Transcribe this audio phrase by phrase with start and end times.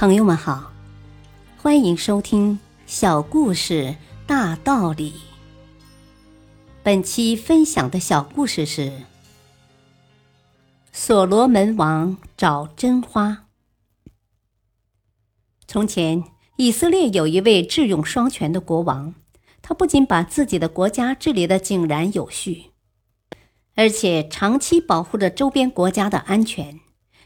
[0.00, 0.72] 朋友们好，
[1.58, 2.54] 欢迎收听
[2.86, 5.10] 《小故事大道理》。
[6.82, 8.90] 本期分享的小故事是：
[10.90, 13.44] 所罗门王找真花。
[15.66, 16.24] 从前，
[16.56, 19.12] 以色列有一位智勇双全的国王，
[19.60, 22.70] 他不仅把自己的国家治理的井然有序，
[23.74, 26.80] 而且长期保护着周边国家的安全。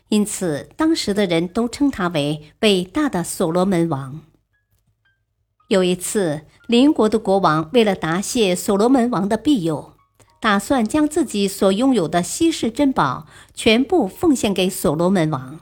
[0.09, 4.21] 因此，当时的人都称他为伟大的所罗门王。
[5.69, 9.95] 有一次，邻国的国王为了答谢所罗门王的庇佑，
[10.41, 15.61] 打算将自己所拥有的稀世珍宝全部奉献给所罗门王。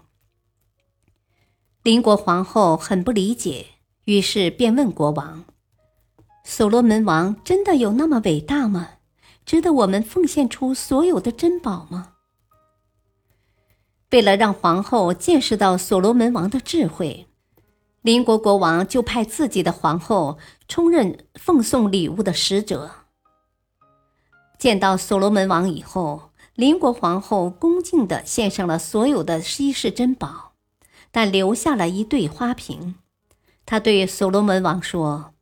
[1.85, 3.66] 邻国皇后很不理解，
[4.05, 5.45] 于是便问国王
[6.45, 8.88] ：“所罗门王真的有那么伟大吗？
[9.47, 12.12] 值得我们奉献出所有的珍宝吗？”
[14.12, 17.27] 为了让皇后见识到所罗门王的智慧，
[18.02, 20.37] 邻国国王就派自己的皇后
[20.68, 22.90] 充任奉送礼物的使者。
[24.59, 30.52] 见到所罗门王以后，邻国皇后恭敬地献上了所有的稀世珍宝，
[31.10, 32.96] 但留下了一对花瓶。
[33.65, 35.33] 他对所罗门王说：“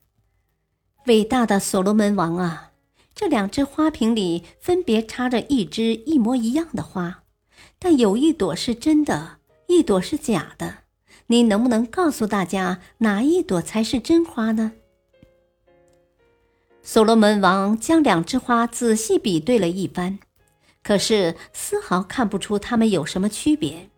[1.06, 2.70] 伟大的所罗门王啊，
[3.16, 7.19] 这两只花瓶里分别插着一只一模一样的花。”
[7.78, 10.78] 但有一朵是真的，一朵是假的。
[11.27, 14.72] 您能不能告诉大家哪一朵才是真花呢？
[16.83, 20.19] 所罗门王将两枝花仔细比对了一番，
[20.83, 23.91] 可是丝毫看不出它们有什么区别。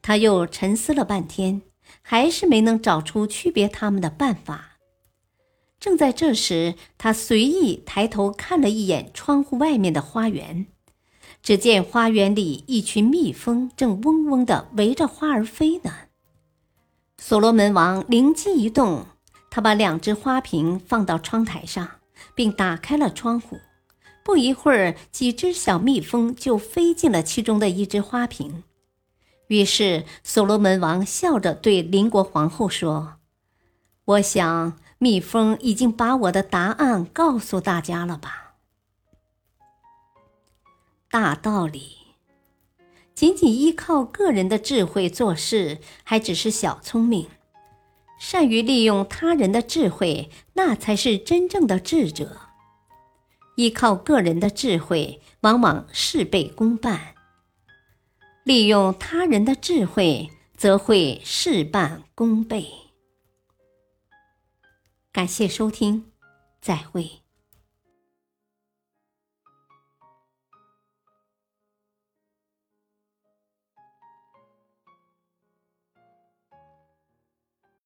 [0.00, 1.60] 他又沉思了半天，
[2.00, 4.78] 还是没能找出区别它们的办法。
[5.78, 10.66] 正在这时，他随意抬头看了一眼窗户外面的花园。
[11.42, 15.92] 只见花园里一群蜜蜂正嗡嗡地围着花儿飞呢。
[17.16, 19.06] 所罗门王灵机一动，
[19.50, 21.88] 他把两只花瓶放到窗台上，
[22.34, 23.58] 并打开了窗户。
[24.22, 28.62] 不一会儿，几只小蜜蜂就飞进了其中的一只花瓶。
[29.46, 33.14] 于是，所罗门王笑着对邻国皇后说
[34.04, 38.37] ：“我想，蜜蜂已经把我的答案告诉大家了吧。”
[41.10, 41.96] 大道理，
[43.14, 47.28] 仅仅依靠个人的智慧做事，还只是小聪明；
[48.20, 52.36] 善于利用他人的智慧，那才是真正的智者。
[53.56, 57.14] 依靠个人的智慧，往往事倍功半；
[58.44, 62.66] 利用他人的智慧，则会事半功倍。
[65.10, 66.12] 感谢收听，
[66.60, 67.22] 再会。